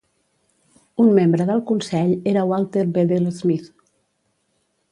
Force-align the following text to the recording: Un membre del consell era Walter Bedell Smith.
Un 1.03 1.11
membre 1.17 1.45
del 1.49 1.61
consell 1.73 2.15
era 2.33 2.45
Walter 2.53 2.87
Bedell 2.97 3.31
Smith. 3.41 3.69